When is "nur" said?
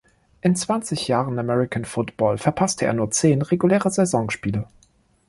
2.93-3.11